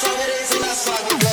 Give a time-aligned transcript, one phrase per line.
[0.00, 1.27] Só merece na sua vida.